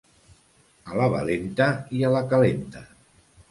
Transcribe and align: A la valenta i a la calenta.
A 0.93 0.97
la 1.01 1.09
valenta 1.17 1.69
i 1.99 2.03
a 2.09 2.13
la 2.17 2.25
calenta. 2.35 2.85